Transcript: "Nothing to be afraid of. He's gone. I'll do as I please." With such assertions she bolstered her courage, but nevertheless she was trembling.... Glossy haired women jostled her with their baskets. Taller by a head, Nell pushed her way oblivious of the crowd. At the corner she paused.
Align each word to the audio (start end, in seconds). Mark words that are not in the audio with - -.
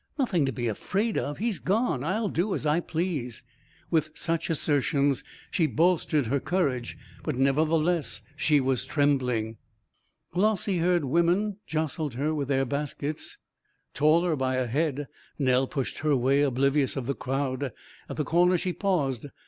"Nothing 0.17 0.47
to 0.47 0.51
be 0.51 0.67
afraid 0.67 1.15
of. 1.15 1.37
He's 1.37 1.59
gone. 1.59 2.03
I'll 2.03 2.27
do 2.27 2.55
as 2.55 2.65
I 2.65 2.79
please." 2.79 3.43
With 3.91 4.09
such 4.15 4.49
assertions 4.49 5.23
she 5.51 5.67
bolstered 5.67 6.25
her 6.25 6.39
courage, 6.39 6.97
but 7.21 7.35
nevertheless 7.35 8.23
she 8.35 8.59
was 8.59 8.83
trembling.... 8.83 9.57
Glossy 10.33 10.77
haired 10.79 11.05
women 11.05 11.57
jostled 11.67 12.15
her 12.15 12.33
with 12.33 12.47
their 12.47 12.65
baskets. 12.65 13.37
Taller 13.93 14.35
by 14.35 14.55
a 14.55 14.65
head, 14.65 15.07
Nell 15.37 15.67
pushed 15.67 15.99
her 15.99 16.15
way 16.15 16.41
oblivious 16.41 16.95
of 16.97 17.05
the 17.05 17.13
crowd. 17.13 17.71
At 18.09 18.15
the 18.17 18.23
corner 18.23 18.57
she 18.57 18.73
paused. 18.73 19.27